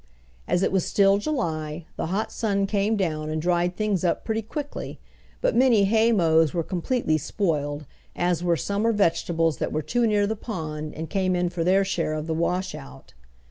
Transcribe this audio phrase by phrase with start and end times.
[0.47, 4.41] As it was still July the hot sun came down and dried things up pretty
[4.41, 4.99] quickly,
[5.41, 7.85] but many haymows were completely spoiled,
[8.15, 11.85] as were summer vegetables that were too near the pond and came in for their
[11.85, 13.13] share of the washout.